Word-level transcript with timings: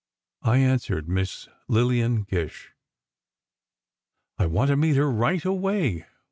I 0.41 0.57
answered, 0.57 1.07
"Miss 1.07 1.47
Lillian 1.67 2.23
Gish." 2.23 2.71
"I 4.39 4.47
want 4.47 4.69
to 4.71 4.75
meet 4.75 4.95
her 4.95 5.11
right 5.11 5.45
away! 5.45 6.07